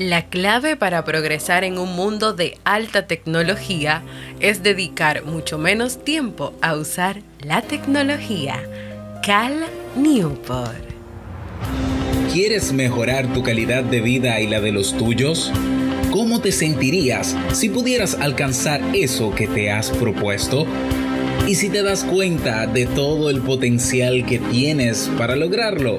[0.00, 4.02] La clave para progresar en un mundo de alta tecnología
[4.40, 8.62] es dedicar mucho menos tiempo a usar la tecnología.
[9.22, 9.66] Cal
[9.96, 10.88] Newport.
[12.32, 15.52] ¿Quieres mejorar tu calidad de vida y la de los tuyos?
[16.10, 20.66] ¿Cómo te sentirías si pudieras alcanzar eso que te has propuesto?
[21.46, 25.98] ¿Y si te das cuenta de todo el potencial que tienes para lograrlo?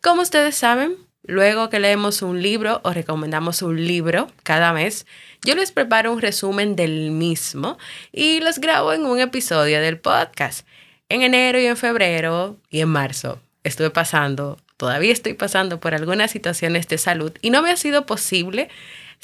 [0.03, 5.07] Como ustedes saben, luego que leemos un libro o recomendamos un libro cada mes,
[5.45, 7.79] yo les preparo un resumen del mismo
[8.13, 10.67] y los grabo en un episodio del podcast.
[11.15, 13.39] En enero y en febrero y en marzo.
[13.63, 18.05] Estuve pasando, todavía estoy pasando por algunas situaciones de salud y no me ha sido
[18.05, 18.69] posible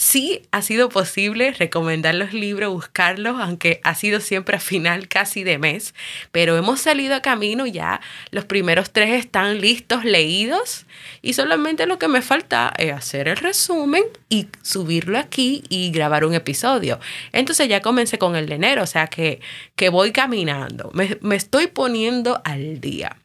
[0.00, 5.44] Sí ha sido posible recomendar los libros, buscarlos, aunque ha sido siempre a final casi
[5.44, 5.94] de mes,
[6.32, 8.00] pero hemos salido a camino ya,
[8.30, 10.86] los primeros tres están listos, leídos,
[11.20, 16.24] y solamente lo que me falta es hacer el resumen y subirlo aquí y grabar
[16.24, 16.98] un episodio.
[17.32, 19.42] Entonces ya comencé con el de enero, o sea que,
[19.76, 23.19] que voy caminando, me, me estoy poniendo al día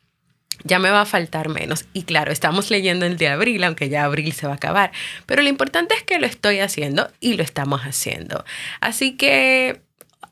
[0.65, 1.85] ya me va a faltar menos.
[1.93, 4.91] Y claro, estamos leyendo el de abril, aunque ya abril se va a acabar.
[5.25, 8.43] Pero lo importante es que lo estoy haciendo y lo estamos haciendo.
[8.81, 9.81] Así que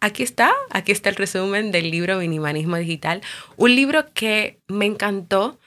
[0.01, 3.21] aquí está, aquí está el resumen del libro Minimalismo Digital.
[3.57, 5.59] Un libro que me encantó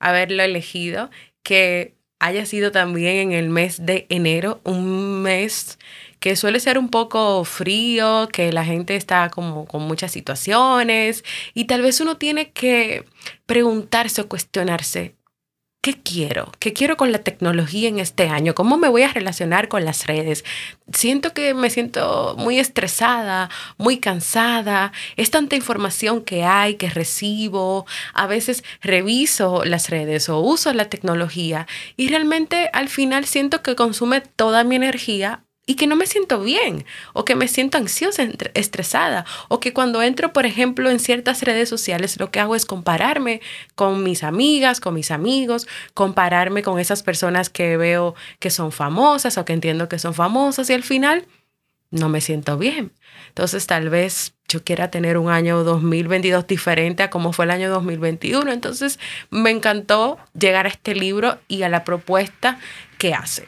[0.00, 1.10] haberlo elegido,
[1.42, 5.78] que haya sido también en el mes de enero, un mes
[6.24, 11.66] que suele ser un poco frío, que la gente está como con muchas situaciones y
[11.66, 13.04] tal vez uno tiene que
[13.44, 15.16] preguntarse o cuestionarse,
[15.82, 16.50] ¿qué quiero?
[16.60, 18.54] ¿Qué quiero con la tecnología en este año?
[18.54, 20.46] ¿Cómo me voy a relacionar con las redes?
[20.94, 24.92] Siento que me siento muy estresada, muy cansada.
[25.16, 27.84] Es tanta información que hay, que recibo.
[28.14, 31.66] A veces reviso las redes o uso la tecnología
[31.98, 36.40] y realmente al final siento que consume toda mi energía y que no me siento
[36.40, 41.42] bien o que me siento ansiosa, estresada o que cuando entro, por ejemplo, en ciertas
[41.42, 43.40] redes sociales lo que hago es compararme
[43.74, 49.38] con mis amigas, con mis amigos, compararme con esas personas que veo que son famosas
[49.38, 51.26] o que entiendo que son famosas y al final
[51.90, 52.92] no me siento bien.
[53.28, 57.70] Entonces tal vez yo quiera tener un año 2022 diferente a como fue el año
[57.70, 58.52] 2021.
[58.52, 58.98] Entonces
[59.30, 62.58] me encantó llegar a este libro y a la propuesta
[62.98, 63.46] que hace.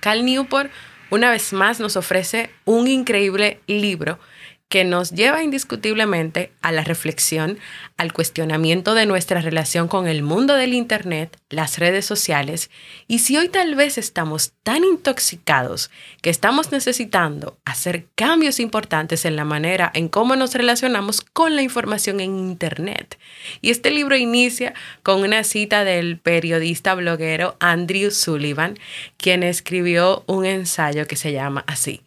[0.00, 0.70] Cal Newport
[1.10, 4.18] una vez más nos ofrece un increíble libro
[4.68, 7.58] que nos lleva indiscutiblemente a la reflexión,
[7.96, 12.70] al cuestionamiento de nuestra relación con el mundo del Internet, las redes sociales,
[13.06, 15.90] y si hoy tal vez estamos tan intoxicados
[16.20, 21.62] que estamos necesitando hacer cambios importantes en la manera en cómo nos relacionamos con la
[21.62, 23.18] información en Internet.
[23.60, 24.74] Y este libro inicia
[25.04, 28.76] con una cita del periodista bloguero Andrew Sullivan,
[29.16, 32.02] quien escribió un ensayo que se llama así,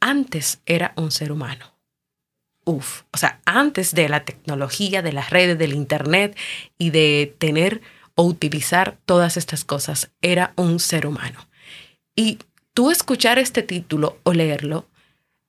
[0.00, 1.77] Antes era un ser humano
[2.68, 6.36] Uf, o sea, antes de la tecnología, de las redes, del Internet
[6.76, 7.80] y de tener
[8.14, 11.48] o utilizar todas estas cosas, era un ser humano.
[12.14, 12.40] Y
[12.74, 14.86] tú escuchar este título o leerlo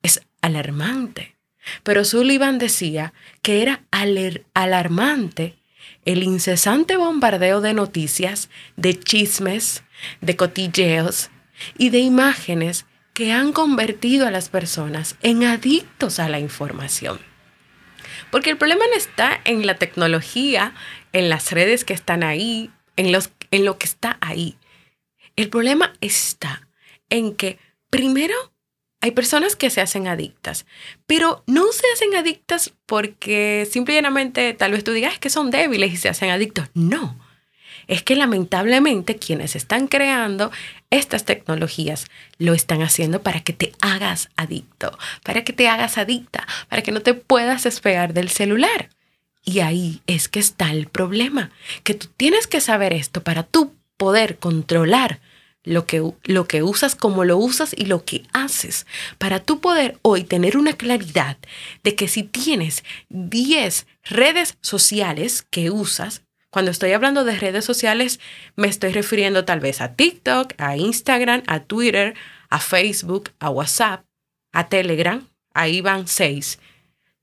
[0.01, 1.35] es alarmante.
[1.83, 3.11] Pero Sullivan decía
[3.41, 3.83] que era
[4.53, 5.57] alarmante
[6.05, 9.83] el incesante bombardeo de noticias, de chismes,
[10.21, 11.31] de cotilleos
[11.77, 12.85] y de imágenes
[13.19, 17.19] que han convertido a las personas en adictos a la información.
[18.31, 20.73] Porque el problema no está en la tecnología,
[21.11, 24.55] en las redes que están ahí, en, los, en lo que está ahí.
[25.35, 26.65] El problema está
[27.09, 28.53] en que primero
[29.01, 30.65] hay personas que se hacen adictas,
[31.05, 35.97] pero no se hacen adictas porque simplemente tal vez tú digas que son débiles y
[35.97, 36.69] se hacen adictos.
[36.73, 37.19] No
[37.89, 40.51] es que lamentablemente quienes están creando
[40.89, 42.07] estas tecnologías
[42.37, 46.91] lo están haciendo para que te hagas adicto, para que te hagas adicta, para que
[46.91, 48.89] no te puedas despegar del celular.
[49.43, 51.51] Y ahí es que está el problema,
[51.83, 55.19] que tú tienes que saber esto para tú poder controlar
[55.63, 58.85] lo que, lo que usas, cómo lo usas y lo que haces,
[59.17, 61.37] para tú poder hoy tener una claridad
[61.83, 68.19] de que si tienes 10 redes sociales que usas, cuando estoy hablando de redes sociales,
[68.55, 72.15] me estoy refiriendo tal vez a TikTok, a Instagram, a Twitter,
[72.49, 74.05] a Facebook, a WhatsApp,
[74.51, 75.27] a Telegram.
[75.53, 76.59] Ahí van seis.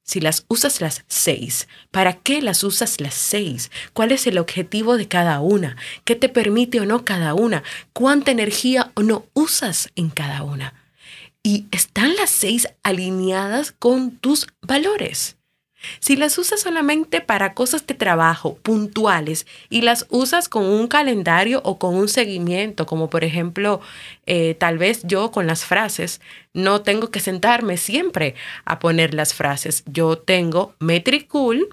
[0.05, 3.73] Si las usas las seis, ¿para qué las usas las seis?
[3.93, 5.77] ¿Cuál es el objetivo de cada una?
[6.05, 7.65] ¿Qué te permite o no cada una?
[7.93, 10.75] ¿Cuánta energía o no usas en cada una?
[11.43, 15.36] Y están las seis alineadas con tus valores.
[16.01, 21.61] Si las usas solamente para cosas de trabajo puntuales y las usas con un calendario
[21.65, 23.81] o con un seguimiento, como por ejemplo,
[24.27, 26.21] eh, tal vez yo con las frases,
[26.53, 28.35] no tengo que sentarme siempre
[28.65, 29.83] a poner las frases.
[29.87, 31.69] Yo tengo Metricool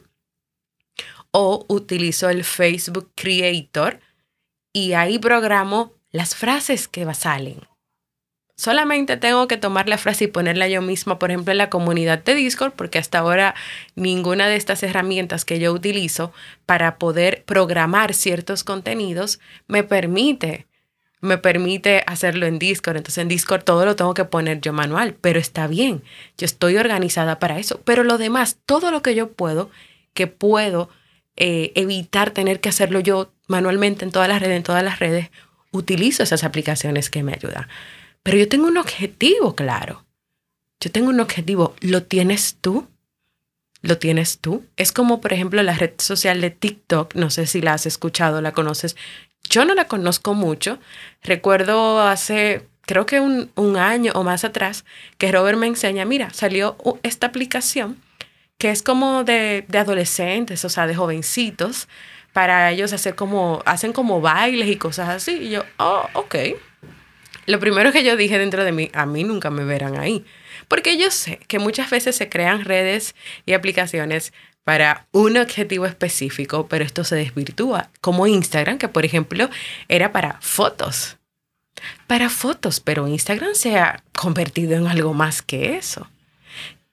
[1.31, 3.99] o utilizo el Facebook Creator
[4.71, 7.61] y ahí programo las frases que salen.
[8.55, 12.23] Solamente tengo que tomar la frase y ponerla yo misma, por ejemplo, en la comunidad
[12.23, 13.55] de Discord, porque hasta ahora
[13.95, 16.31] ninguna de estas herramientas que yo utilizo
[16.65, 20.67] para poder programar ciertos contenidos me permite
[21.23, 22.97] me permite hacerlo en Discord.
[22.97, 26.03] Entonces en Discord todo lo tengo que poner yo manual, pero está bien.
[26.37, 27.79] Yo estoy organizada para eso.
[27.85, 29.71] Pero lo demás, todo lo que yo puedo,
[30.13, 30.89] que puedo
[31.37, 35.31] eh, evitar tener que hacerlo yo manualmente en todas las redes, en todas las redes,
[35.71, 37.69] utilizo esas aplicaciones que me ayudan.
[38.23, 40.05] Pero yo tengo un objetivo claro.
[40.79, 41.75] Yo tengo un objetivo.
[41.81, 42.87] ¿Lo tienes tú?
[43.81, 44.65] ¿Lo tienes tú?
[44.77, 47.15] Es como, por ejemplo, la red social de TikTok.
[47.15, 48.95] No sé si la has escuchado, la conoces.
[49.49, 50.79] Yo no la conozco mucho.
[51.21, 54.85] Recuerdo hace, creo que un, año o más atrás,
[55.17, 58.01] que Robert me enseña, mira, salió esta aplicación
[58.57, 61.89] que es como de, adolescentes, o sea, de jovencitos,
[62.31, 65.33] para ellos hacer como, hacen como bailes y cosas así.
[65.33, 66.35] Y yo, oh, ok.
[67.45, 70.25] Lo primero que yo dije dentro de mí, a mí nunca me verán ahí.
[70.67, 74.33] Porque yo sé que muchas veces se crean redes y aplicaciones
[74.63, 79.49] para un objetivo específico, pero esto se desvirtúa, como Instagram, que por ejemplo
[79.89, 81.17] era para fotos.
[82.07, 86.07] Para fotos, pero Instagram se ha convertido en algo más que eso.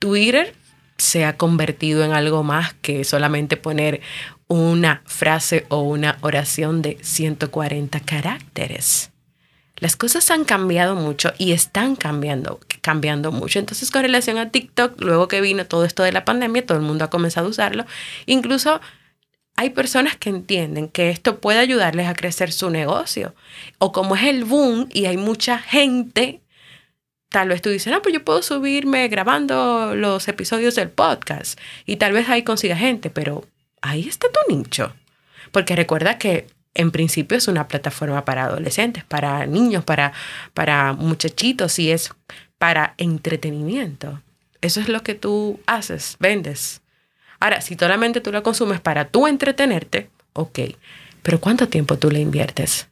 [0.01, 0.55] Twitter
[0.97, 4.01] se ha convertido en algo más que solamente poner
[4.49, 9.11] una frase o una oración de 140 caracteres
[9.81, 13.59] las cosas han cambiado mucho y están cambiando, cambiando mucho.
[13.59, 16.85] Entonces, con relación a TikTok, luego que vino todo esto de la pandemia, todo el
[16.85, 17.87] mundo ha comenzado a usarlo.
[18.27, 18.81] Incluso
[19.57, 23.35] hay personas que entienden que esto puede ayudarles a crecer su negocio.
[23.79, 26.41] O como es el boom y hay mucha gente,
[27.31, 31.97] tal vez tú dices, no, pues yo puedo subirme grabando los episodios del podcast y
[31.97, 33.47] tal vez ahí consiga gente, pero
[33.81, 34.95] ahí está tu nicho.
[35.53, 36.47] Porque recuerda que
[36.81, 40.13] en principio es una plataforma para adolescentes, para niños, para,
[40.55, 42.11] para muchachitos y es
[42.59, 44.23] para entretenimiento.
[44.61, 46.83] Eso es lo que tú haces, vendes.
[47.39, 50.59] Ahora, si solamente tú la consumes para tú entretenerte, ok,
[51.23, 52.89] pero ¿cuánto tiempo tú le inviertes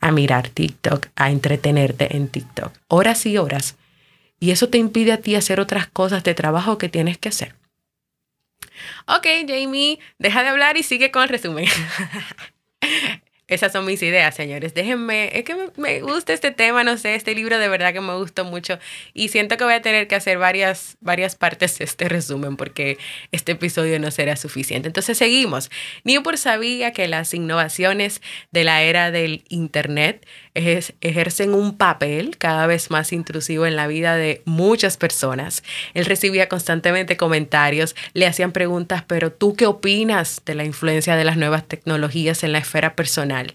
[0.00, 2.72] a mirar TikTok, a entretenerte en TikTok?
[2.88, 3.76] Horas y horas.
[4.40, 7.54] y eso te impide a ti hacer otras cosas de trabajo que tienes que hacer.
[9.06, 11.66] Ok, Jamie, deja de hablar y sigue con el resumen.
[13.46, 14.72] Esas son mis ideas, señores.
[14.72, 18.14] Déjenme, es que me, gusta este tema, no sé, este libro de verdad que me
[18.14, 18.78] gustó mucho
[19.12, 22.96] y siento que voy a tener que hacer varias, varias partes de este resumen porque
[23.32, 24.88] este episodio no será suficiente.
[24.88, 25.70] Entonces seguimos.
[26.04, 32.90] Newport sabía que las innovaciones de la era del Internet ejercen un papel cada vez
[32.90, 35.62] más intrusivo en la vida de muchas personas.
[35.94, 41.24] Él recibía constantemente comentarios, le hacían preguntas, pero ¿tú qué opinas de la influencia de
[41.24, 43.54] las nuevas tecnologías en la esfera personal?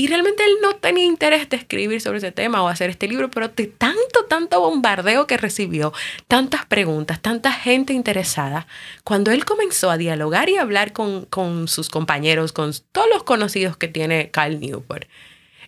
[0.00, 3.32] Y realmente él no tenía interés de escribir sobre ese tema o hacer este libro,
[3.32, 5.92] pero de tanto, tanto bombardeo que recibió,
[6.28, 8.68] tantas preguntas, tanta gente interesada,
[9.02, 13.76] cuando él comenzó a dialogar y hablar con, con sus compañeros, con todos los conocidos
[13.76, 15.08] que tiene Cal Newport,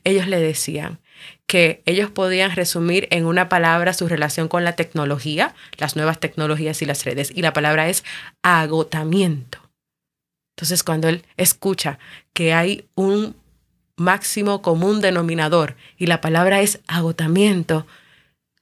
[0.04, 0.98] ellos le decían
[1.46, 6.80] que ellos podían resumir en una palabra su relación con la tecnología, las nuevas tecnologías
[6.82, 8.04] y las redes, y la palabra es
[8.42, 9.58] agotamiento.
[10.56, 11.98] Entonces, cuando él escucha
[12.32, 13.34] que hay un
[13.96, 17.86] máximo común denominador y la palabra es agotamiento,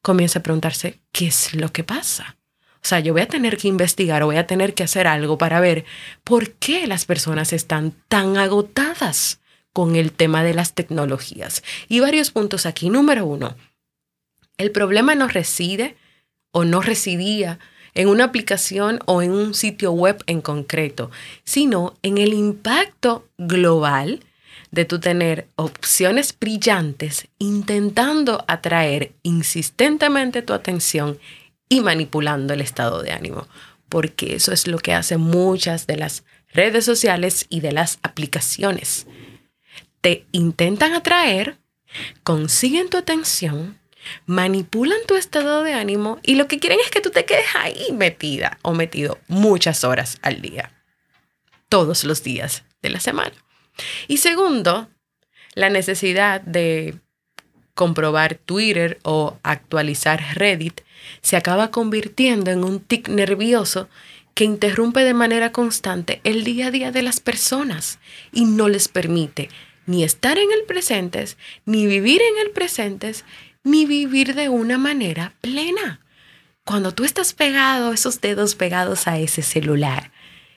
[0.02, 2.36] comienza a preguntarse, ¿qué es lo que pasa?
[2.76, 5.36] O sea, yo voy a tener que investigar o voy a tener que hacer algo
[5.36, 5.84] para ver
[6.24, 9.40] por qué las personas están tan agotadas
[9.78, 11.62] con el tema de las tecnologías.
[11.88, 12.90] Y varios puntos aquí.
[12.90, 13.54] Número uno,
[14.56, 15.94] el problema no reside
[16.50, 17.60] o no residía
[17.94, 21.12] en una aplicación o en un sitio web en concreto,
[21.44, 24.18] sino en el impacto global
[24.72, 31.20] de tu tener opciones brillantes intentando atraer insistentemente tu atención
[31.68, 33.46] y manipulando el estado de ánimo,
[33.88, 39.06] porque eso es lo que hacen muchas de las redes sociales y de las aplicaciones
[40.00, 41.58] te intentan atraer,
[42.22, 43.78] consiguen tu atención,
[44.26, 47.92] manipulan tu estado de ánimo y lo que quieren es que tú te quedes ahí
[47.92, 50.72] metida o metido muchas horas al día,
[51.68, 53.34] todos los días de la semana.
[54.06, 54.88] Y segundo,
[55.54, 56.98] la necesidad de
[57.74, 60.80] comprobar Twitter o actualizar Reddit
[61.22, 63.88] se acaba convirtiendo en un tic nervioso
[64.34, 67.98] que interrumpe de manera constante el día a día de las personas
[68.32, 69.48] y no les permite
[69.88, 71.24] ni estar en el presente,
[71.64, 73.12] ni vivir en el presente,
[73.64, 76.00] ni vivir de una manera plena.
[76.64, 80.12] Cuando tú estás pegado, esos dedos pegados a ese celular,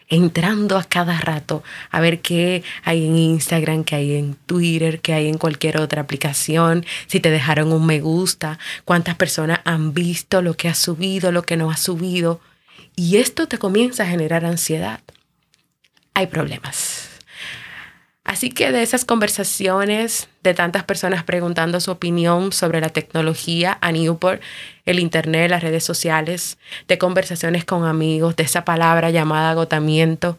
[0.10, 5.14] entrando a cada rato a ver qué hay en Instagram, qué hay en Twitter, qué
[5.14, 10.42] hay en cualquier otra aplicación, si te dejaron un me gusta, cuántas personas han visto
[10.42, 12.42] lo que has subido, lo que no has subido.
[12.98, 15.00] Y esto te comienza a generar ansiedad.
[16.14, 17.11] Hay problemas.
[18.24, 23.92] Así que de esas conversaciones, de tantas personas preguntando su opinión sobre la tecnología a
[23.92, 24.42] Newport,
[24.86, 30.38] el Internet, las redes sociales, de conversaciones con amigos, de esa palabra llamada agotamiento,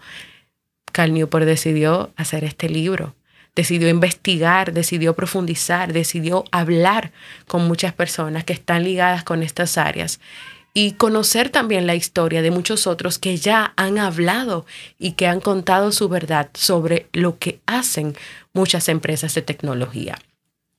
[0.93, 3.17] Cal Newport decidió hacer este libro.
[3.55, 7.12] Decidió investigar, decidió profundizar, decidió hablar
[7.47, 10.21] con muchas personas que están ligadas con estas áreas
[10.75, 14.67] y conocer también la historia de muchos otros que ya han hablado
[14.99, 18.17] y que han contado su verdad sobre lo que hacen
[18.52, 20.19] muchas empresas de tecnología.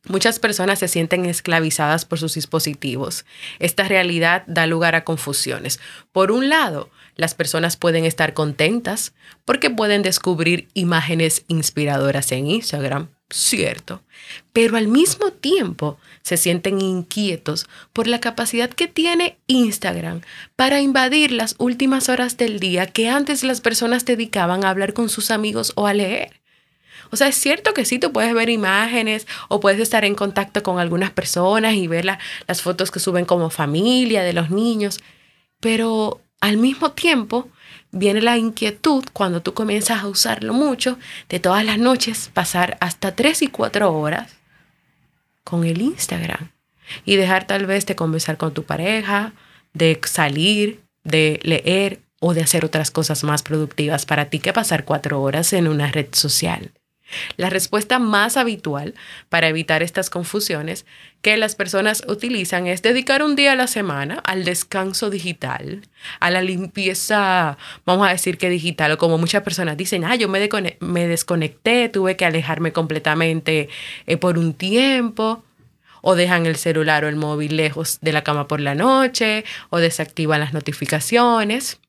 [0.06, 3.26] Muchas personas se sienten esclavizadas por sus dispositivos.
[3.60, 5.80] Esta realidad da lugar a confusiones.
[6.12, 9.14] Por un lado, las personas pueden estar contentas
[9.46, 14.02] porque pueden descubrir imágenes inspiradoras en Instagram, cierto,
[14.54, 20.22] pero al mismo tiempo se sienten inquietos por la capacidad que tiene Instagram
[20.56, 25.10] para invadir las últimas horas del día que antes las personas dedicaban a hablar con
[25.10, 26.42] sus amigos o a leer.
[27.10, 30.64] O sea, es cierto que sí, tú puedes ver imágenes o puedes estar en contacto
[30.64, 35.00] con algunas personas y ver las fotos que suben como familia de los niños,
[35.60, 37.50] pero al mismo tiempo
[37.94, 40.98] viene la inquietud cuando tú comienzas a usarlo mucho
[41.30, 44.34] de todas las noches pasar hasta tres y cuatro horas
[45.44, 46.50] con el Instagram
[47.06, 49.34] y dejar tal vez de conversar con tu pareja,
[49.74, 54.86] de salir, de leer o de hacer otras cosas más productivas para ti que pasar
[54.86, 56.72] cuatro horas en una red social.
[57.38, 58.94] La respuesta más habitual
[59.30, 60.86] para evitar estas confusiones
[61.22, 65.82] que las personas utilizan es dedicar un día a la semana al descanso digital,
[66.20, 70.28] a la limpieza, vamos a decir que digital, o como muchas personas dicen, ah, yo
[70.28, 70.40] me,
[71.08, 73.70] desconecté, tuve que alejarme completamente
[74.06, 75.44] eh, por un tiempo
[76.06, 79.78] o dejan el celular o el móvil lejos de la cama por la noche, o
[79.78, 81.80] desactivan las notificaciones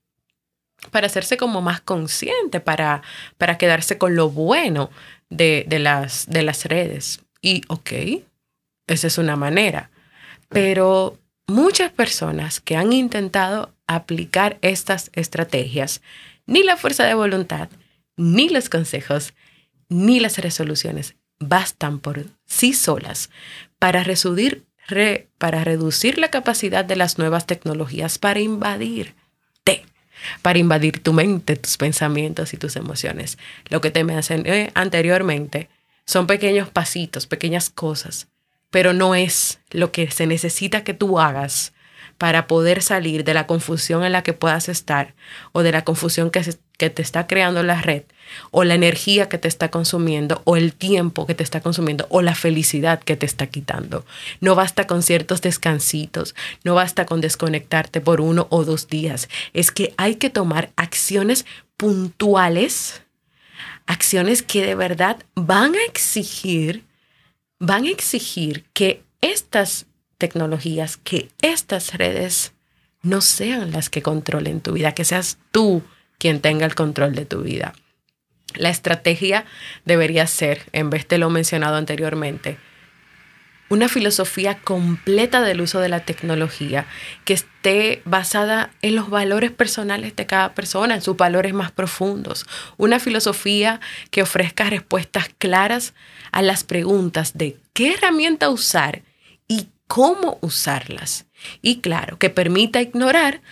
[0.92, 3.02] para hacerse como más consciente, para,
[3.38, 4.90] para quedarse con lo bueno
[5.30, 7.20] de, las, de las redes.
[7.40, 7.92] Y ok,
[8.86, 9.90] esa es una manera.
[10.48, 16.00] Pero muchas personas que han intentado aplicar estas estrategias,
[16.46, 17.68] ni la fuerza de voluntad,
[18.16, 19.34] ni los consejos,
[19.88, 23.30] ni las resoluciones bastan por sí solas
[23.78, 24.64] para reducir,
[25.38, 29.84] para reducir la capacidad de las nuevas tecnologías para invadirte,
[30.42, 33.38] para invadir tu mente, tus pensamientos y tus emociones.
[33.68, 35.68] Lo que te mencioné anteriormente
[36.06, 38.28] son pequeños pasitos, pequeñas cosas,
[38.70, 41.72] pero no es lo que se necesita que tú hagas
[42.18, 45.14] para poder salir de la confusión en la que puedas estar
[45.52, 46.42] o de la confusión que,
[46.78, 48.04] que te está creando la red
[48.50, 52.22] o la energía que te está consumiendo o el tiempo que te está consumiendo o
[52.22, 54.04] la felicidad que te está quitando.
[54.40, 59.28] No basta con ciertos descansitos, no basta con desconectarte por uno o dos días.
[59.52, 63.02] Es que hay que tomar acciones puntuales,
[63.86, 66.84] acciones que de verdad van a exigir,
[67.58, 69.86] van a exigir que estas
[70.18, 72.52] tecnologías, que estas redes
[73.02, 75.82] no sean las que controlen tu vida, que seas tú
[76.18, 77.74] quien tenga el control de tu vida.
[78.54, 79.44] La estrategia
[79.84, 82.58] debería ser, en vez de lo mencionado anteriormente,
[83.68, 86.86] una filosofía completa del uso de la tecnología
[87.24, 92.46] que esté basada en los valores personales de cada persona, en sus valores más profundos.
[92.76, 93.80] Una filosofía
[94.10, 95.94] que ofrezca respuestas claras
[96.30, 99.02] a las preguntas de qué herramienta usar
[99.48, 101.26] y cómo usarlas.
[101.62, 103.42] Y claro, que permita ignorar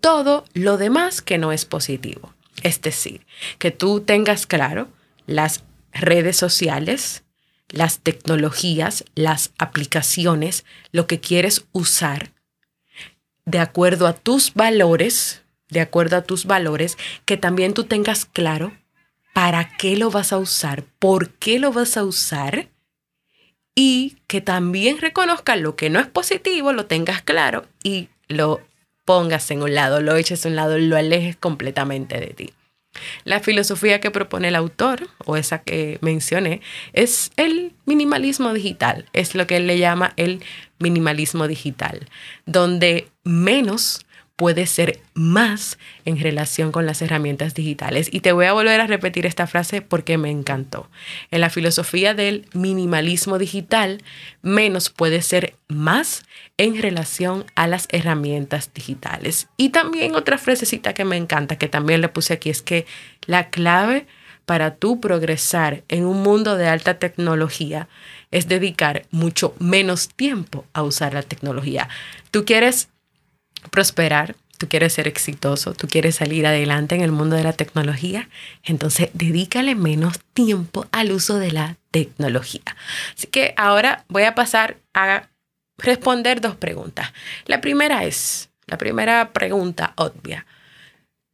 [0.00, 2.34] todo lo demás que no es positivo.
[2.62, 3.26] Es decir,
[3.58, 4.88] que tú tengas claro
[5.26, 7.24] las redes sociales,
[7.68, 12.32] las tecnologías, las aplicaciones, lo que quieres usar,
[13.44, 18.72] de acuerdo a tus valores, de acuerdo a tus valores, que también tú tengas claro
[19.32, 22.68] para qué lo vas a usar, por qué lo vas a usar
[24.32, 28.62] que también reconozcas lo que no es positivo, lo tengas claro y lo
[29.04, 32.50] pongas en un lado, lo eches a un lado, lo alejes completamente de ti.
[33.24, 36.62] La filosofía que propone el autor, o esa que mencioné,
[36.94, 40.42] es el minimalismo digital, es lo que él le llama el
[40.78, 42.08] minimalismo digital,
[42.46, 44.06] donde menos
[44.42, 48.08] puede ser más en relación con las herramientas digitales.
[48.10, 50.90] Y te voy a volver a repetir esta frase porque me encantó.
[51.30, 54.02] En la filosofía del minimalismo digital,
[54.42, 56.24] menos puede ser más
[56.56, 59.46] en relación a las herramientas digitales.
[59.56, 62.84] Y también otra frasecita que me encanta, que también le puse aquí, es que
[63.26, 64.08] la clave
[64.44, 67.86] para tú progresar en un mundo de alta tecnología
[68.32, 71.88] es dedicar mucho menos tiempo a usar la tecnología.
[72.32, 72.88] Tú quieres
[73.70, 78.28] prosperar, tú quieres ser exitoso, tú quieres salir adelante en el mundo de la tecnología,
[78.62, 82.76] entonces dedícale menos tiempo al uso de la tecnología.
[83.16, 85.28] Así que ahora voy a pasar a
[85.78, 87.12] responder dos preguntas.
[87.46, 90.46] La primera es, la primera pregunta obvia.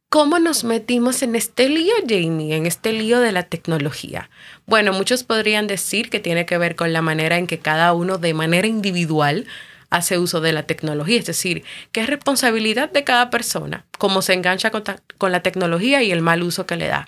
[0.09, 4.31] ¿Cómo nos metimos en este lío, Jamie, en este lío de la tecnología?
[4.65, 8.17] Bueno, muchos podrían decir que tiene que ver con la manera en que cada uno
[8.17, 9.45] de manera individual
[9.89, 11.19] hace uso de la tecnología.
[11.19, 16.11] Es decir, que es responsabilidad de cada persona cómo se engancha con, la tecnología y
[16.11, 17.07] el mal uso que le da.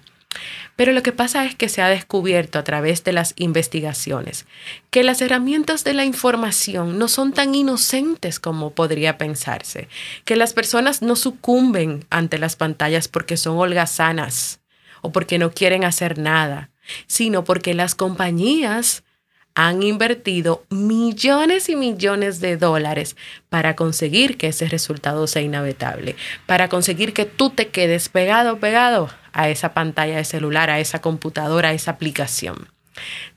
[0.76, 4.46] Pero lo que pasa es que se ha descubierto a través de las investigaciones
[4.90, 9.90] que las herramientas de la información no son tan inocentes como podría pensarse,
[10.24, 14.62] que las personas no sucumben ante las pantallas porque son holgazanas
[15.02, 16.70] o porque no quieren hacer nada,
[17.08, 19.04] sino porque las compañías
[19.56, 23.18] han invertido millones y millones de dólares
[23.50, 29.10] para conseguir que ese resultado sea inevitable, para conseguir que tú te quedes pegado, pegado
[29.34, 32.68] a esa pantalla de celular, a esa computadora, a esa aplicación.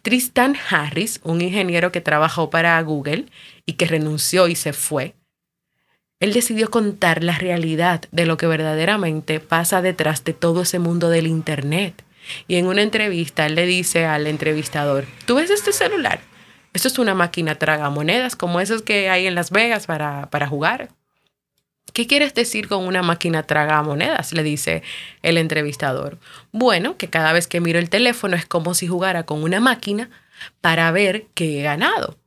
[0.03, 3.27] Tristan Harris, un ingeniero que trabajó para Google
[3.67, 5.15] y que renunció y se fue,
[6.21, 11.11] él decidió contar la realidad de lo que verdaderamente pasa detrás de todo ese mundo
[11.11, 12.03] del Internet
[12.49, 16.21] y en una entrevista él le dice al entrevistador, ¿tú ves este celular?
[16.73, 20.89] Esto es una máquina tragamonedas como esos que hay en Las Vegas para, para jugar.
[21.93, 24.33] ¿Qué quieres decir con una máquina tragamonedas?
[24.33, 24.83] Le dice
[25.23, 26.19] el entrevistador.
[26.51, 30.11] Bueno, que cada vez que miro el teléfono es como si jugara con una máquina
[30.61, 32.19] para ver qué he ganado.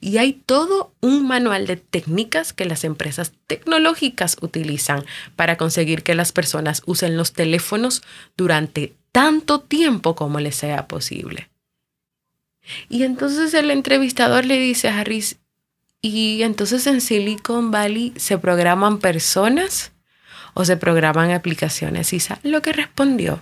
[0.00, 5.04] Y hay todo un manual de técnicas que las empresas tecnológicas utilizan
[5.36, 8.02] para conseguir que las personas usen los teléfonos
[8.36, 11.48] durante tanto tiempo como les sea posible.
[12.88, 15.36] Y entonces el entrevistador le dice a Harris,
[16.02, 19.92] ¿y entonces en Silicon Valley se programan personas
[20.54, 22.12] o se programan aplicaciones?
[22.12, 23.40] Y lo que respondió,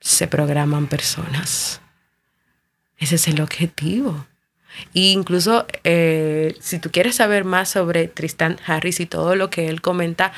[0.00, 1.82] se programan personas.
[2.96, 4.26] Ese es el objetivo.
[4.94, 9.68] E incluso eh, si tú quieres saber más sobre Tristan Harris y todo lo que
[9.68, 10.32] él comenta,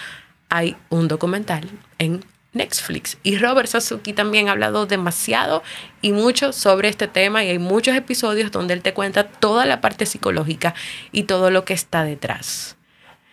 [0.49, 3.19] hay un documental en Netflix.
[3.23, 5.62] Y Robert Sasuki también ha hablado demasiado
[6.01, 9.81] y mucho sobre este tema y hay muchos episodios donde él te cuenta toda la
[9.81, 10.75] parte psicológica
[11.12, 12.77] y todo lo que está detrás.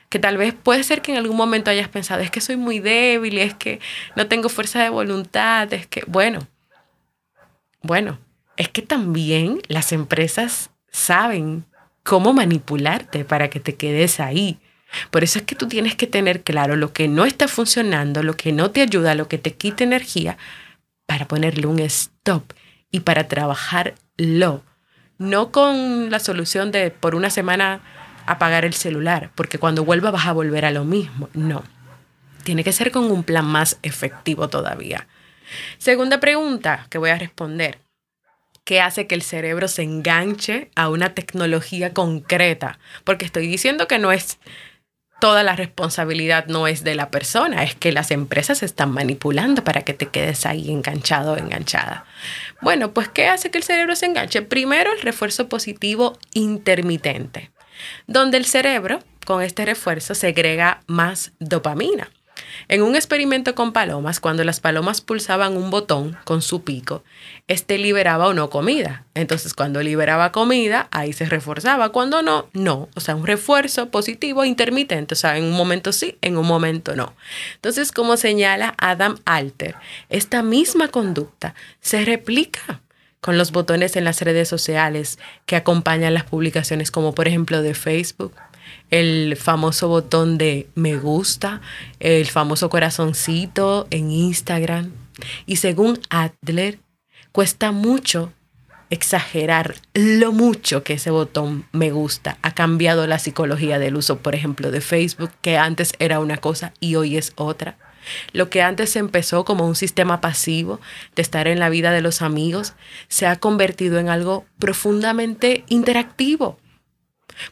[0.10, 2.80] Que tal vez puede ser que en algún momento hayas pensado, es que soy muy
[2.80, 3.80] débil, es que
[4.16, 6.48] no tengo fuerza de voluntad, es que, bueno,
[7.82, 8.20] bueno,
[8.58, 11.66] es que también las empresas saben
[12.04, 14.60] cómo manipularte para que te quedes ahí.
[15.12, 18.36] Por eso es que tú tienes que tener claro lo que no está funcionando, lo
[18.36, 20.38] que no te ayuda, lo que te quita energía,
[21.06, 22.54] para ponerle un stop
[22.92, 24.64] y para trabajarlo.
[25.18, 27.82] No con la solución de por una semana
[28.26, 31.30] apagar el celular, porque cuando vuelva vas a volver a lo mismo.
[31.34, 31.64] No.
[32.44, 35.08] Tiene que ser con un plan más efectivo todavía.
[35.78, 37.80] Segunda pregunta que voy a responder.
[38.64, 42.78] ¿Qué hace que el cerebro se enganche a una tecnología concreta?
[43.04, 44.38] Porque estoy diciendo que no es
[45.20, 49.82] toda la responsabilidad no es de la persona, es que las empresas están manipulando para
[49.82, 52.06] que te quedes ahí enganchado o enganchada.
[52.62, 54.42] Bueno, pues ¿qué hace que el cerebro se enganche?
[54.42, 57.52] Primero, el refuerzo positivo intermitente,
[58.08, 62.10] donde el cerebro con este refuerzo segrega más dopamina.
[62.68, 67.04] En un experimento con palomas, cuando las palomas pulsaban un botón con su pico,
[67.48, 69.06] este liberaba o no comida.
[69.14, 71.90] Entonces, cuando liberaba comida, ahí se reforzaba.
[71.90, 72.90] Cuando no, no.
[72.96, 75.14] O sea, un refuerzo positivo intermitente.
[75.14, 77.14] O sea, en un momento sí, en un momento no.
[77.56, 79.76] Entonces, como señala Adam Alter,
[80.10, 82.82] esta misma conducta se replica
[83.22, 87.74] con los botones en las redes sociales que acompañan las publicaciones, como por ejemplo de
[87.74, 88.34] Facebook,
[88.90, 91.62] el famoso botón de me gusta,
[92.00, 94.92] el famoso corazoncito en Instagram.
[95.46, 96.80] Y según Adler,
[97.32, 98.34] cuesta mucho
[98.90, 104.36] exagerar lo mucho que ese botón me gusta ha cambiado la psicología del uso, por
[104.36, 107.78] ejemplo, de Facebook, que antes era una cosa y hoy es otra.
[108.34, 110.80] Lo que antes empezó como un sistema pasivo
[111.16, 112.74] de estar en la vida de los amigos
[113.08, 116.58] se ha convertido en algo profundamente interactivo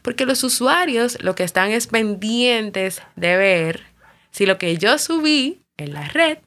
[0.02, 3.82] porque los usuarios lo que están es pendientes de ver
[4.30, 6.38] si lo que yo subí en la red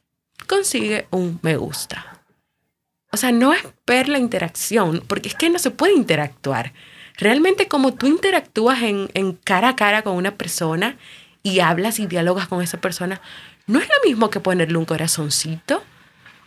[0.47, 2.23] consigue un me gusta.
[3.11, 6.73] O sea, no es ver la interacción, porque es que no se puede interactuar.
[7.17, 10.97] Realmente como tú interactúas en, en cara a cara con una persona
[11.43, 13.21] y hablas y dialogas con esa persona,
[13.67, 15.83] no es lo mismo que ponerle un corazoncito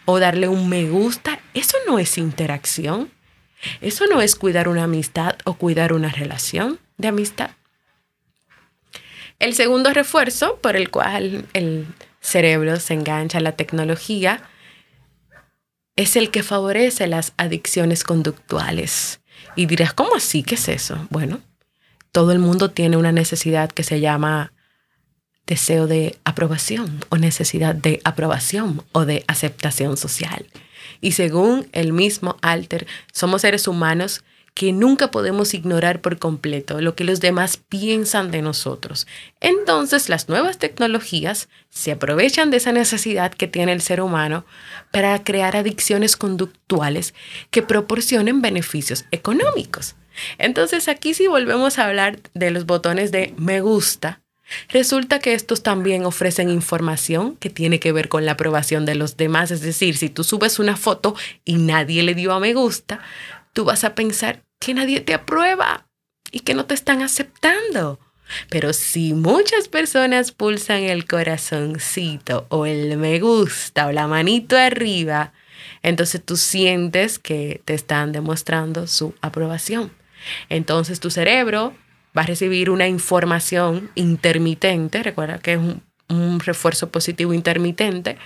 [0.07, 1.39] o darle un me gusta.
[1.53, 3.11] Eso no es interacción.
[3.81, 7.51] Eso no es cuidar una amistad o cuidar una relación de amistad.
[9.39, 11.87] El segundo refuerzo por el cual el
[12.21, 14.49] cerebro se engancha a la tecnología
[15.97, 19.21] es el que favorece las adicciones conductuales.
[19.57, 20.43] Y dirás, ¿cómo así?
[20.43, 21.07] ¿Qué es eso?
[21.11, 21.41] Bueno,
[22.13, 24.53] todo el mundo tiene una necesidad que se llama
[25.47, 30.47] deseo de aprobación o necesidad de aprobación o de aceptación social.
[31.01, 36.95] Y según el mismo Alter, somos seres humanos que nunca podemos ignorar por completo lo
[36.95, 39.07] que los demás piensan de nosotros.
[39.40, 44.47] Entonces las nuevas tecnologías se aprovechan de esa necesidad que tiene el ser humano
[44.93, 47.14] para crear adicciones conductuales
[47.51, 49.97] que proporcionen beneficios económicos.
[50.38, 54.21] Entonces aquí si volvemos a hablar de los botones de me gusta,
[54.69, 59.17] Resulta que estos también ofrecen información que tiene que ver con la aprobación de los
[59.17, 59.51] demás.
[59.51, 63.01] Es decir, si tú subes una foto y nadie le dio a me gusta,
[63.55, 65.87] tú vas a pensar que nadie te aprueba
[66.31, 67.99] y que no te están aceptando.
[68.51, 75.33] Pero si muchas personas pulsan el corazoncito o el me gusta o la manito arriba,
[75.83, 79.93] entonces tú sientes que te están demostrando su aprobación.
[80.49, 81.75] Entonces tu cerebro
[82.17, 88.17] va a recibir una información intermitente, recuerda que es un, un refuerzo positivo intermitente,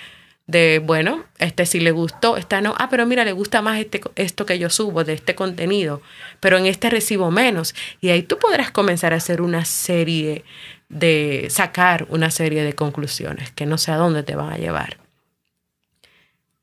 [0.48, 4.00] de, bueno, este sí le gustó, esta no, ah, pero mira, le gusta más este,
[4.16, 6.00] esto que yo subo de este contenido,
[6.40, 7.74] pero en este recibo menos.
[8.00, 10.44] Y ahí tú podrás comenzar a hacer una serie
[10.88, 14.96] de, sacar una serie de conclusiones que no sé a dónde te van a llevar.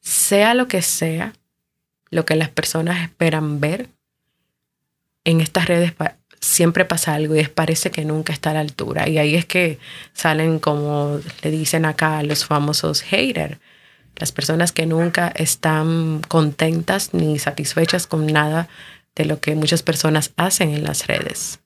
[0.01, 1.33] Sea lo que sea,
[2.09, 3.89] lo que las personas esperan ver,
[5.25, 5.93] en estas redes
[6.41, 9.07] siempre pasa algo y parece que nunca está a la altura.
[9.07, 9.77] Y ahí es que
[10.13, 13.59] salen, como le dicen acá, los famosos haters
[14.17, 18.67] las personas que nunca están contentas ni satisfechas con nada
[19.15, 21.59] de lo que muchas personas hacen en las redes.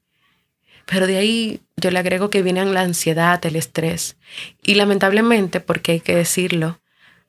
[0.85, 4.17] Pero de ahí yo le agrego que vienen la ansiedad, el estrés.
[4.63, 6.79] Y lamentablemente, porque hay que decirlo,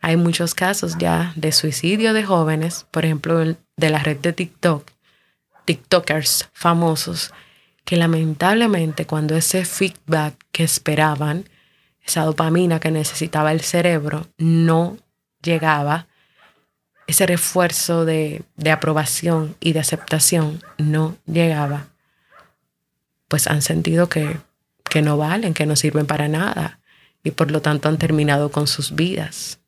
[0.01, 3.39] hay muchos casos ya de suicidio de jóvenes, por ejemplo,
[3.77, 4.91] de la red de TikTok.
[5.67, 7.33] TikTokers famosos
[7.85, 11.49] que lamentablemente cuando ese feedback que esperaban,
[12.05, 14.97] esa dopamina que necesitaba el cerebro, no
[15.43, 16.07] llegaba,
[17.07, 21.89] ese refuerzo de, de aprobación y de aceptación no llegaba,
[23.29, 24.39] pues han sentido que,
[24.85, 26.81] que no valen, que no sirven para nada
[27.23, 29.61] y por lo tanto han terminado con sus vidas.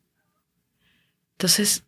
[1.32, 1.84] Entonces,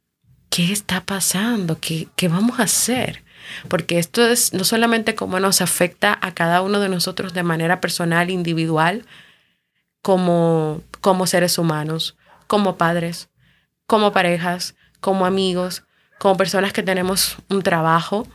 [0.50, 1.78] ¿qué está pasando?
[1.80, 3.22] ¿Qué, qué vamos a hacer?
[3.68, 7.80] Porque esto es no solamente cómo nos afecta a cada uno de nosotros de manera
[7.80, 9.04] personal, individual,
[10.02, 12.16] como, como seres humanos,
[12.46, 13.28] como padres,
[13.86, 15.84] como parejas, como amigos,
[16.18, 18.26] como personas que tenemos un trabajo,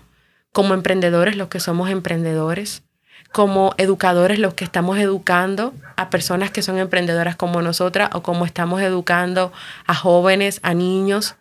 [0.51, 2.83] como emprendedores, los que somos emprendedores,
[3.31, 8.45] como educadores, los que estamos educando a personas que son emprendedoras como nosotras o como
[8.45, 9.51] estamos educando
[9.85, 11.35] a jóvenes, a niños.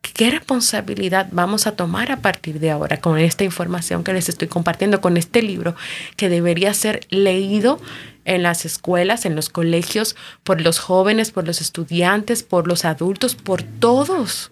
[0.00, 4.48] ¿Qué responsabilidad vamos a tomar a partir de ahora con esta información que les estoy
[4.48, 5.74] compartiendo, con este libro
[6.16, 7.78] que debería ser leído
[8.24, 13.34] en las escuelas, en los colegios, por los jóvenes, por los estudiantes, por los adultos,
[13.34, 14.50] por todos?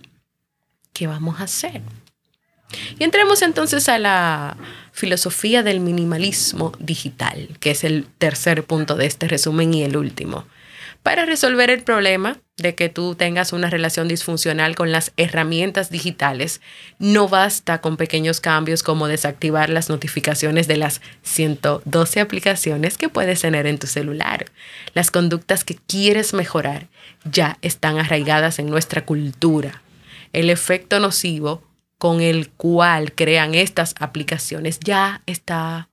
[0.93, 1.83] ¿Qué vamos a hacer?
[2.99, 4.57] Y entremos entonces a la
[4.93, 10.45] filosofía del minimalismo digital, que es el tercer punto de este resumen y el último.
[11.09, 16.61] Para resolver el problema de que tú tengas una relación disfuncional con las herramientas digitales,
[16.99, 23.41] no basta con pequeños cambios como desactivar las notificaciones de las 112 aplicaciones que puedes
[23.41, 24.51] tener en tu celular.
[24.93, 26.89] Las conductas que quieres mejorar
[27.25, 29.81] ya están arraigadas en nuestra cultura.
[30.35, 31.63] El efecto nocivo
[31.97, 35.89] con el cual crean estas aplicaciones ya está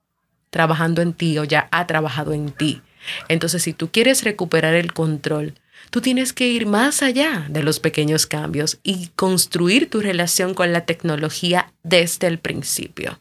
[0.49, 2.81] trabajando en ti o ya ha trabajado en ti.
[3.27, 5.53] Entonces, si tú quieres recuperar el control,
[5.89, 10.73] tú tienes que ir más allá de los pequeños cambios y construir tu relación con
[10.73, 13.19] la tecnología desde el principio.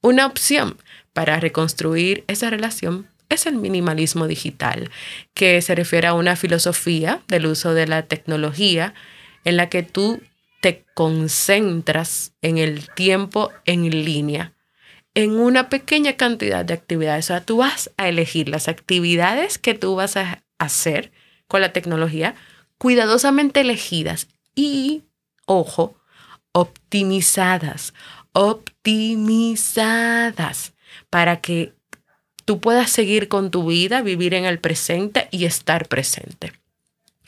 [0.00, 0.76] Una opción
[1.12, 4.90] para reconstruir esa relación es el minimalismo digital,
[5.34, 8.94] que se refiere a una filosofía del uso de la tecnología
[9.44, 10.20] en la que tú
[10.60, 14.52] te concentras en el tiempo en línea
[15.16, 17.24] en una pequeña cantidad de actividades.
[17.24, 21.10] O sea, tú vas a elegir las actividades que tú vas a hacer
[21.48, 22.34] con la tecnología
[22.76, 25.04] cuidadosamente elegidas y,
[25.46, 25.96] ojo,
[26.52, 27.94] optimizadas,
[28.32, 29.94] optimizadas
[31.08, 31.72] para que
[32.44, 36.52] tú puedas seguir con tu vida, vivir en el presente y estar presente.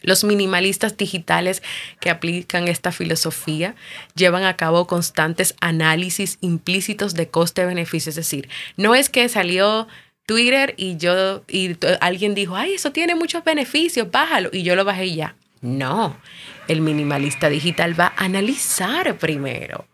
[0.08, 1.62] Los minimalistas digitales
[2.00, 3.74] que aplican esta filosofía
[4.14, 8.08] llevan a cabo constantes análisis implícitos de coste-beneficio.
[8.08, 9.86] Es decir, no es que salió
[10.24, 14.86] Twitter y yo y alguien dijo, ay, eso tiene muchos beneficios, bájalo, y yo lo
[14.86, 15.36] bajé ya.
[15.60, 16.16] No,
[16.68, 19.86] el minimalista digital va a analizar primero,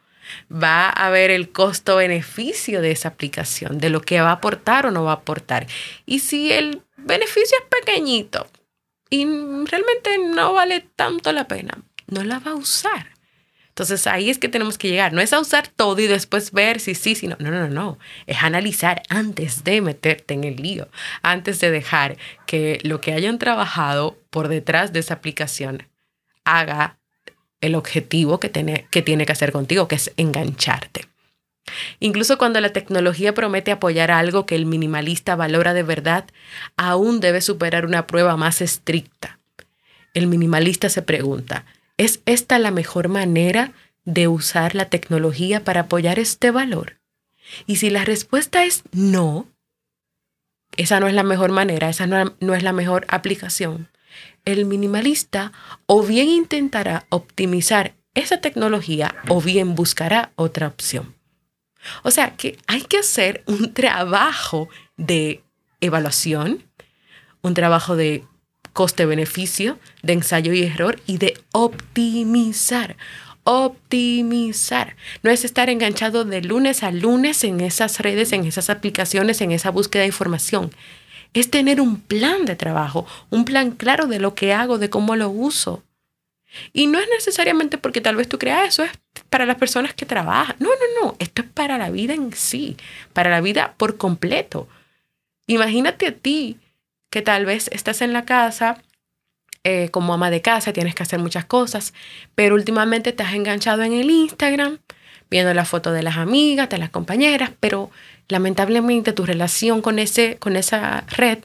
[0.48, 4.92] va a ver el costo-beneficio de esa aplicación, de lo que va a aportar o
[4.92, 5.66] no va a aportar.
[6.06, 8.46] Y si el beneficio es pequeñito,
[9.10, 13.14] y realmente no vale tanto la pena, no la va a usar.
[13.74, 15.12] Entonces ahí es que tenemos que llegar.
[15.12, 17.36] No es a usar todo y después ver si sí, si no.
[17.40, 17.98] No, no, no.
[18.26, 20.88] Es analizar antes de meterte en el lío,
[21.22, 25.88] antes de dejar que lo que hayan trabajado por detrás de esa aplicación
[26.44, 27.00] haga
[27.60, 31.06] el objetivo que tiene que, tiene que hacer contigo, que es engancharte.
[32.00, 36.26] Incluso cuando la tecnología promete apoyar algo que el minimalista valora de verdad,
[36.76, 39.38] aún debe superar una prueba más estricta.
[40.12, 41.64] El minimalista se pregunta,
[41.96, 43.72] ¿es esta la mejor manera
[44.04, 46.98] de usar la tecnología para apoyar este valor?
[47.66, 49.48] Y si la respuesta es no,
[50.76, 53.88] esa no es la mejor manera, esa no, es la mejor aplicación,
[54.44, 55.52] el minimalista
[55.86, 61.13] o bien intentará optimizar esa tecnología o bien buscará otra opción.
[62.02, 65.42] O sea que hay que hacer un trabajo de
[65.80, 66.64] evaluación,
[67.42, 68.24] un trabajo de
[68.72, 72.96] coste-beneficio, de ensayo y error y de optimizar.
[73.44, 74.96] Optimizar.
[75.22, 79.52] No es estar enganchado de lunes a lunes en esas redes, en esas aplicaciones, en
[79.52, 80.70] esa búsqueda de información.
[81.34, 85.14] Es tener un plan de trabajo, un plan claro de lo que hago, de cómo
[85.16, 85.82] lo uso.
[86.72, 88.92] Y no es necesariamente porque tal vez tú creas eso es
[89.30, 90.56] para las personas que trabajan.
[90.58, 91.16] No, no, no.
[91.18, 92.76] Esto es para la vida en sí,
[93.12, 94.68] para la vida por completo.
[95.46, 96.58] Imagínate a ti
[97.10, 98.82] que tal vez estás en la casa
[99.66, 101.94] eh, como ama de casa, tienes que hacer muchas cosas,
[102.34, 104.78] pero últimamente te has enganchado en el Instagram,
[105.30, 107.90] viendo la foto de las amigas, de las compañeras, pero
[108.28, 111.38] lamentablemente tu relación con, ese, con esa red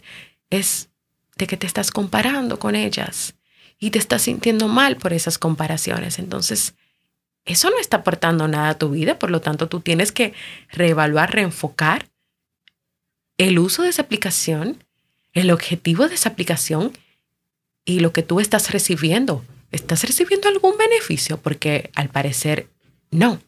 [0.49, 0.89] es
[1.37, 3.35] de que te estás comparando con ellas
[3.79, 6.19] y te estás sintiendo mal por esas comparaciones.
[6.19, 6.75] Entonces,
[7.45, 10.33] eso no está aportando nada a tu vida, por lo tanto tú tienes que
[10.69, 12.07] reevaluar, reenfocar
[13.37, 14.83] el uso de esa aplicación,
[15.33, 16.91] el objetivo de esa aplicación
[17.85, 19.43] y lo que tú estás recibiendo.
[19.71, 21.37] ¿Estás recibiendo algún beneficio?
[21.37, 22.67] Porque al parecer
[23.11, 23.39] no.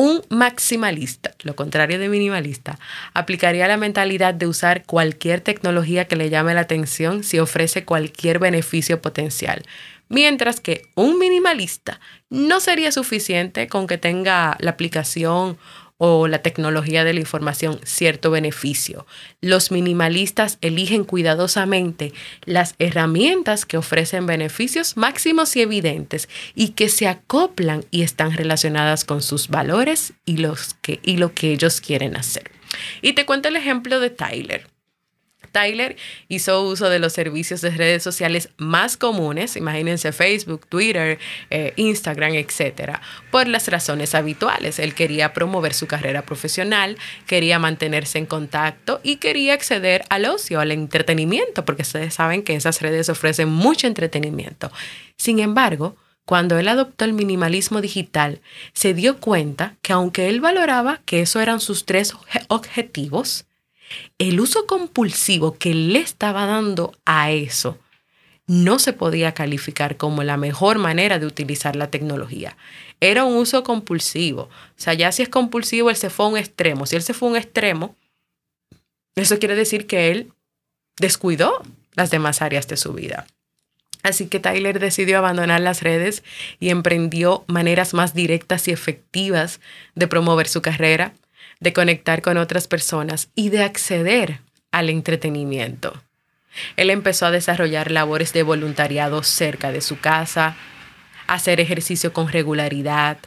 [0.00, 2.78] Un maximalista, lo contrario de minimalista,
[3.14, 8.38] aplicaría la mentalidad de usar cualquier tecnología que le llame la atención si ofrece cualquier
[8.38, 9.64] beneficio potencial.
[10.08, 11.98] Mientras que un minimalista
[12.30, 15.58] no sería suficiente con que tenga la aplicación
[15.98, 19.06] o la tecnología de la información cierto beneficio.
[19.40, 22.12] Los minimalistas eligen cuidadosamente
[22.44, 29.04] las herramientas que ofrecen beneficios máximos y evidentes y que se acoplan y están relacionadas
[29.04, 32.50] con sus valores y, los que, y lo que ellos quieren hacer.
[33.02, 34.66] Y te cuento el ejemplo de Tyler.
[35.58, 35.96] Tyler
[36.28, 41.18] hizo uso de los servicios de redes sociales más comunes, imagínense Facebook, Twitter,
[41.50, 44.78] eh, Instagram, etcétera, por las razones habituales.
[44.78, 50.60] Él quería promover su carrera profesional, quería mantenerse en contacto y quería acceder al ocio,
[50.60, 54.70] al entretenimiento, porque ustedes saben que esas redes ofrecen mucho entretenimiento.
[55.16, 58.42] Sin embargo, cuando él adoptó el minimalismo digital,
[58.74, 62.12] se dio cuenta que aunque él valoraba que eso eran sus tres
[62.48, 63.47] objetivos,
[64.18, 67.78] el uso compulsivo que le estaba dando a eso
[68.48, 72.56] no se podía calificar como la mejor manera de utilizar la tecnología.
[72.98, 74.42] Era un uso compulsivo.
[74.42, 76.86] O sea, ya si es compulsivo, él se fue a un extremo.
[76.86, 77.94] Si él se fue a un extremo,
[79.14, 80.32] eso quiere decir que él
[80.98, 81.62] descuidó
[81.94, 83.26] las demás áreas de su vida.
[84.02, 86.24] Así que Tyler decidió abandonar las redes
[86.58, 89.60] y emprendió maneras más directas y efectivas
[89.94, 91.12] de promover su carrera
[91.60, 94.40] de conectar con otras personas y de acceder
[94.70, 96.02] al entretenimiento.
[96.76, 100.56] Él empezó a desarrollar labores de voluntariado cerca de su casa,
[101.26, 103.18] a hacer ejercicio con regularidad,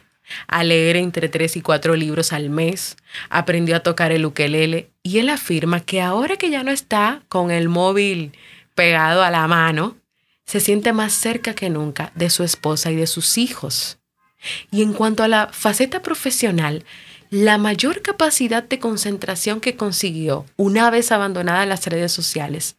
[0.46, 2.96] a leer entre tres y cuatro libros al mes,
[3.28, 7.50] aprendió a tocar el ukelele y él afirma que ahora que ya no está con
[7.50, 8.32] el móvil
[8.74, 9.96] pegado a la mano,
[10.46, 13.98] se siente más cerca que nunca de su esposa y de sus hijos.
[14.70, 16.84] Y en cuanto a la faceta profesional,
[17.32, 22.76] la mayor capacidad de concentración que consiguió una vez abandonadas las redes sociales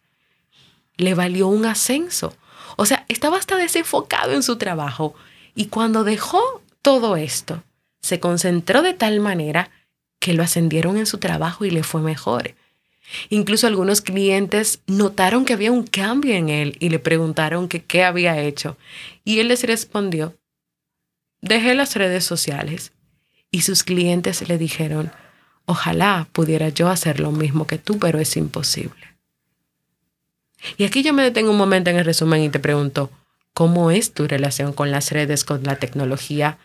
[0.96, 2.38] le valió un ascenso.
[2.78, 5.16] O sea, estaba hasta desenfocado en su trabajo
[5.56, 7.64] y cuando dejó todo esto,
[8.00, 9.72] se concentró de tal manera
[10.20, 12.54] que lo ascendieron en su trabajo y le fue mejor.
[13.30, 18.40] Incluso algunos clientes notaron que había un cambio en él y le preguntaron qué había
[18.40, 18.78] hecho.
[19.24, 20.38] Y él les respondió,
[21.42, 22.92] dejé las redes sociales
[23.54, 25.12] y sus clientes le dijeron,
[25.68, 29.16] ojalá pudiera yo hacer lo mismo que tú, pero es imposible.
[30.76, 33.12] Y aquí yo me detengo un momento en el resumen y te pregunto,
[33.54, 36.58] ¿cómo es tu relación con las redes, con la tecnología?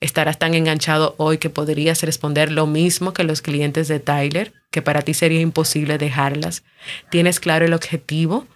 [0.00, 4.82] ¿Estarás tan enganchado hoy que podrías responder lo mismo que los clientes de Tyler, que
[4.82, 6.62] para ti sería imposible dejarlas?
[7.10, 8.46] ¿Tienes claro el objetivo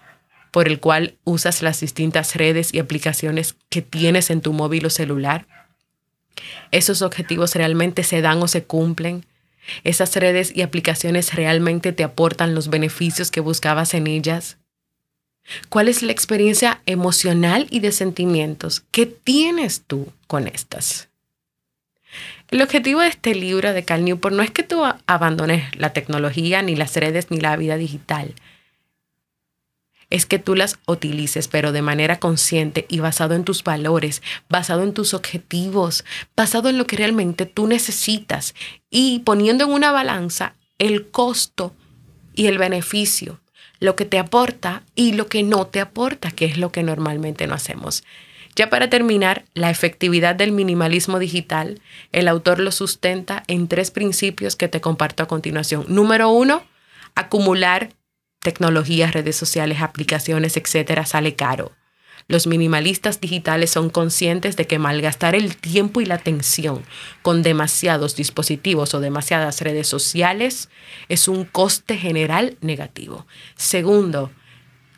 [0.52, 4.90] por el cual usas las distintas redes y aplicaciones que tienes en tu móvil o
[4.90, 5.48] celular?
[6.70, 9.24] Esos objetivos realmente se dan o se cumplen.
[9.84, 14.58] Esas redes y aplicaciones realmente te aportan los beneficios que buscabas en ellas.
[15.68, 21.08] ¿Cuál es la experiencia emocional y de sentimientos que tienes tú con estas?
[22.50, 26.62] El objetivo de este libro de Cal Newport no es que tú abandones la tecnología,
[26.62, 28.34] ni las redes, ni la vida digital
[30.10, 34.82] es que tú las utilices, pero de manera consciente y basado en tus valores, basado
[34.82, 36.04] en tus objetivos,
[36.36, 38.54] basado en lo que realmente tú necesitas
[38.90, 41.74] y poniendo en una balanza el costo
[42.34, 43.40] y el beneficio,
[43.78, 47.46] lo que te aporta y lo que no te aporta, que es lo que normalmente
[47.46, 48.02] no hacemos.
[48.56, 51.80] Ya para terminar, la efectividad del minimalismo digital,
[52.12, 55.84] el autor lo sustenta en tres principios que te comparto a continuación.
[55.88, 56.64] Número uno,
[57.14, 57.90] acumular
[58.40, 61.72] tecnologías, redes sociales, aplicaciones, etcétera, sale caro.
[62.28, 66.84] Los minimalistas digitales son conscientes de que malgastar el tiempo y la atención
[67.22, 70.68] con demasiados dispositivos o demasiadas redes sociales
[71.08, 73.26] es un coste general negativo.
[73.56, 74.30] Segundo,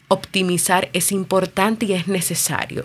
[0.09, 2.85] optimizar es importante y es necesario.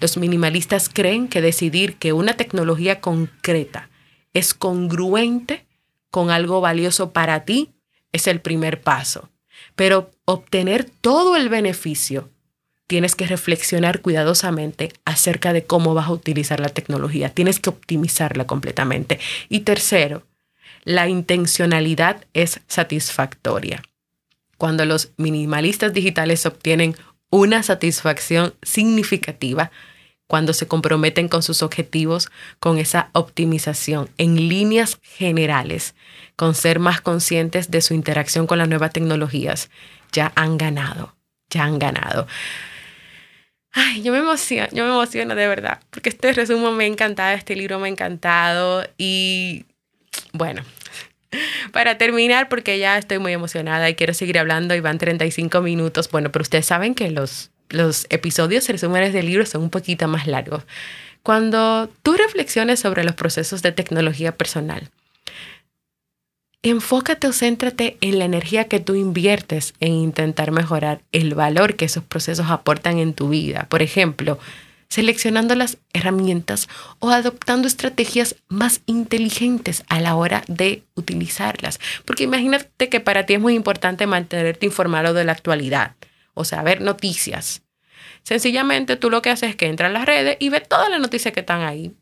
[0.00, 3.90] Los minimalistas creen que decidir que una tecnología concreta
[4.32, 5.66] es congruente
[6.10, 7.72] con algo valioso para ti
[8.12, 9.28] es el primer paso.
[9.78, 12.28] Pero obtener todo el beneficio,
[12.88, 17.28] tienes que reflexionar cuidadosamente acerca de cómo vas a utilizar la tecnología.
[17.28, 19.20] Tienes que optimizarla completamente.
[19.48, 20.24] Y tercero,
[20.82, 23.84] la intencionalidad es satisfactoria.
[24.56, 26.96] Cuando los minimalistas digitales obtienen
[27.30, 29.70] una satisfacción significativa,
[30.28, 35.94] cuando se comprometen con sus objetivos, con esa optimización en líneas generales,
[36.36, 39.70] con ser más conscientes de su interacción con las nuevas tecnologías,
[40.12, 41.16] ya han ganado,
[41.50, 42.28] ya han ganado.
[43.72, 47.34] Ay, yo me emociono, yo me emociono de verdad, porque este resumen me ha encantado,
[47.34, 49.64] este libro me ha encantado y
[50.32, 50.62] bueno,
[51.72, 56.10] para terminar, porque ya estoy muy emocionada y quiero seguir hablando y van 35 minutos,
[56.10, 60.26] bueno, pero ustedes saben que los, los episodios resúmenes del libro son un poquito más
[60.26, 60.64] largos.
[61.22, 64.90] Cuando tú reflexiones sobre los procesos de tecnología personal,
[66.62, 71.84] enfócate o céntrate en la energía que tú inviertes en intentar mejorar el valor que
[71.84, 73.66] esos procesos aportan en tu vida.
[73.68, 74.38] Por ejemplo,
[74.88, 81.78] seleccionando las herramientas o adoptando estrategias más inteligentes a la hora de utilizarlas.
[82.04, 85.94] Porque imagínate que para ti es muy importante mantenerte informado de la actualidad,
[86.38, 87.62] o sea, ver noticias.
[88.22, 91.00] Sencillamente tú lo que haces es que entras a las redes y ves todas las
[91.00, 91.94] noticias que están ahí,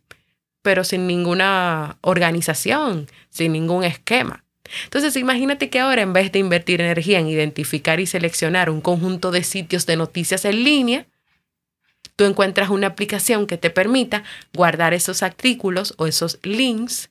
[0.62, 4.44] pero sin ninguna organización, sin ningún esquema.
[4.84, 9.30] Entonces, imagínate que ahora en vez de invertir energía en identificar y seleccionar un conjunto
[9.30, 11.06] de sitios de noticias en línea,
[12.16, 17.10] tú encuentras una aplicación que te permita guardar esos artículos o esos links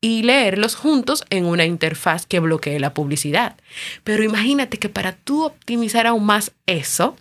[0.00, 3.56] y leerlos juntos en una interfaz que bloquee la publicidad.
[4.04, 7.16] Pero imagínate que para tú optimizar aún más eso,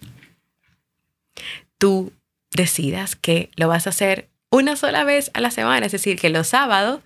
[1.78, 2.14] tú
[2.52, 6.30] decidas que lo vas a hacer una sola vez a la semana, es decir, que
[6.30, 7.02] los sábados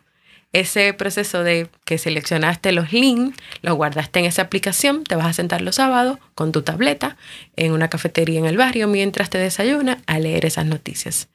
[0.53, 5.33] ese proceso de que seleccionaste los links, los guardaste en esa aplicación, te vas a
[5.33, 7.17] sentar los sábados con tu tableta
[7.55, 11.29] en una cafetería en el barrio mientras te desayunas a leer esas noticias.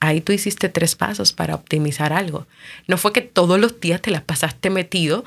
[0.00, 2.46] Ahí tú hiciste tres pasos para optimizar algo.
[2.86, 5.24] No fue que todos los días te las pasaste metido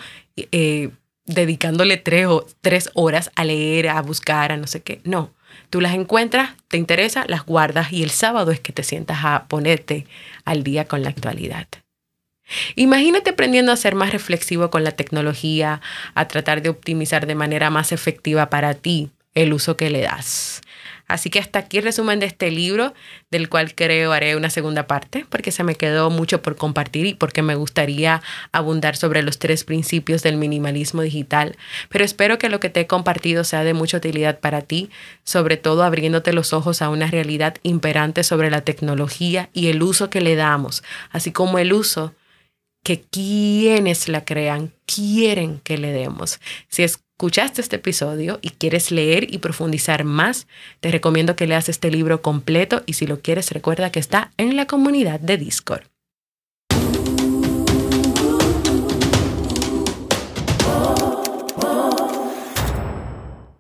[0.52, 0.92] eh,
[1.26, 2.28] dedicándole tres,
[2.62, 5.02] tres horas a leer, a buscar, a no sé qué.
[5.04, 5.32] No,
[5.70, 9.46] tú las encuentras, te interesa, las guardas y el sábado es que te sientas a
[9.48, 10.08] ponerte
[10.46, 11.68] al día con la actualidad.
[12.76, 15.82] Imagínate aprendiendo a ser más reflexivo con la tecnología,
[16.16, 20.62] a tratar de optimizar de manera más efectiva para ti el uso que le das.
[21.10, 22.94] Así que hasta aquí el resumen de este libro,
[23.32, 27.16] del cual creo haré una segunda parte, porque se me quedó mucho por compartir y
[27.16, 31.58] porque me gustaría abundar sobre los tres principios del minimalismo digital.
[31.90, 34.92] Pero espero que lo que te he compartido sea de mucha utilidad para ti,
[35.24, 40.12] sobre todo abriéndote los ojos a una realidad imperante sobre la tecnología y el uso
[40.12, 42.14] que le damos, así como el uso
[42.84, 46.40] que quienes la crean quieren que le demos.
[46.68, 46.84] Si
[47.20, 50.48] escuchaste este episodio y quieres leer y profundizar más,
[50.80, 54.56] te recomiendo que leas este libro completo y si lo quieres recuerda que está en
[54.56, 55.84] la comunidad de Discord.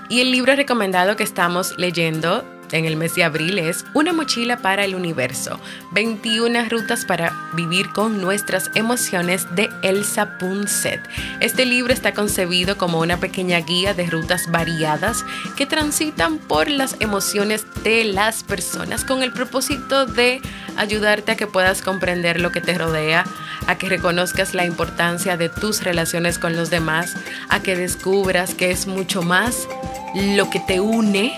[0.09, 4.57] Y el libro recomendado que estamos leyendo en el mes de abril es Una mochila
[4.57, 5.59] para el universo,
[5.91, 11.01] 21 rutas para vivir con nuestras emociones de Elsa Punset.
[11.39, 15.23] Este libro está concebido como una pequeña guía de rutas variadas
[15.55, 20.41] que transitan por las emociones de las personas con el propósito de
[20.77, 23.25] ayudarte a que puedas comprender lo que te rodea,
[23.67, 27.15] a que reconozcas la importancia de tus relaciones con los demás,
[27.49, 29.67] a que descubras que es mucho más
[30.15, 31.37] lo que te une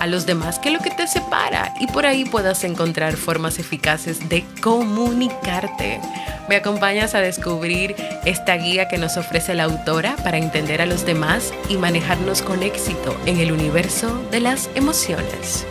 [0.00, 4.28] a los demás que lo que te separa y por ahí puedas encontrar formas eficaces
[4.28, 6.00] de comunicarte.
[6.48, 11.04] Me acompañas a descubrir esta guía que nos ofrece la autora para entender a los
[11.04, 15.66] demás y manejarnos con éxito en el universo de las emociones.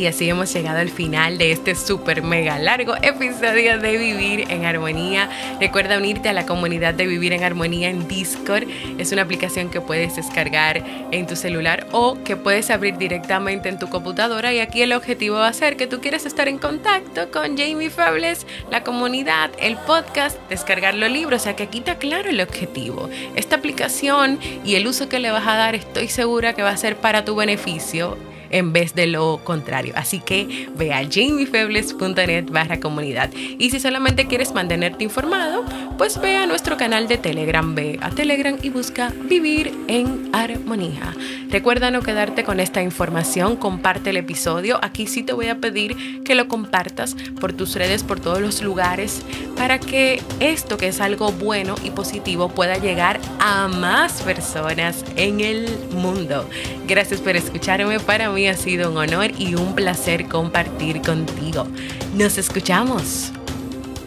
[0.00, 4.64] Y así hemos llegado al final de este súper mega largo episodio de Vivir en
[4.64, 5.28] Armonía.
[5.60, 8.64] Recuerda unirte a la comunidad de Vivir en Armonía en Discord.
[8.96, 13.78] Es una aplicación que puedes descargar en tu celular o que puedes abrir directamente en
[13.78, 14.54] tu computadora.
[14.54, 17.90] Y aquí el objetivo va a ser que tú quieras estar en contacto con Jamie
[17.90, 21.42] Fables, la comunidad, el podcast, descargar los libros.
[21.42, 23.10] O sea que aquí está claro el objetivo.
[23.36, 26.76] Esta aplicación y el uso que le vas a dar estoy segura que va a
[26.78, 28.16] ser para tu beneficio
[28.50, 29.94] en vez de lo contrario.
[29.96, 33.30] Así que ve a jamiefebles.net barra comunidad.
[33.34, 35.64] Y si solamente quieres mantenerte informado,
[35.98, 41.14] pues ve a nuestro canal de Telegram, ve a Telegram y busca Vivir en Armonía.
[41.50, 44.78] Recuerda no quedarte con esta información, comparte el episodio.
[44.82, 48.62] Aquí sí te voy a pedir que lo compartas por tus redes, por todos los
[48.62, 49.22] lugares,
[49.56, 55.40] para que esto que es algo bueno y positivo pueda llegar a más personas en
[55.40, 56.48] el mundo.
[56.86, 58.00] Gracias por escucharme.
[58.00, 61.66] Para ha sido un honor y un placer compartir contigo.
[62.14, 63.32] Nos escuchamos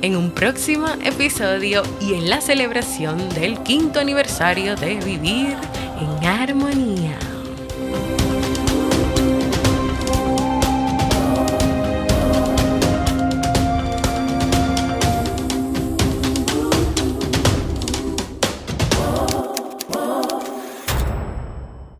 [0.01, 5.55] en un próximo episodio y en la celebración del quinto aniversario de Vivir
[5.99, 7.32] en Armonía.